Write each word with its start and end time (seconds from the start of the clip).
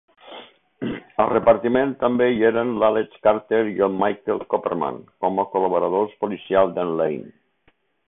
Al 1.23 1.29
repartiment 1.33 1.91
també 2.03 2.29
hi 2.37 2.41
eren 2.51 2.71
l"Alex 2.73 3.21
Carter 3.27 3.61
i 3.75 3.77
el 3.91 3.95
Michael 4.01 4.43
Copeman 4.57 5.01
com 5.27 5.41
a 5.41 5.49
col·laboradors 5.55 6.21
policials 6.25 6.79
de"n 6.81 7.01
Lane. 7.05 7.35